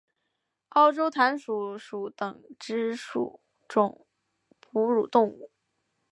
[0.69, 4.07] 澳洲弹鼠属等之数种
[4.59, 5.51] 哺乳动物。